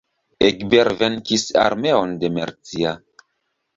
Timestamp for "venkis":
1.01-1.45